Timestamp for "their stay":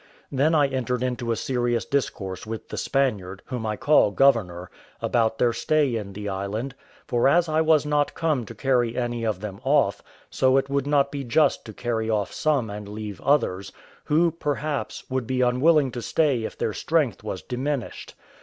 5.37-5.95